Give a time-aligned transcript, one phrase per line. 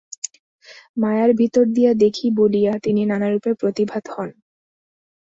[0.97, 4.29] মায়ার ভিতর দিয়া দেখি বলিয়া তিনি নানারূপে প্রতিভাত হন।